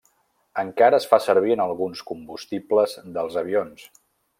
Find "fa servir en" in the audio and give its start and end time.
1.11-1.63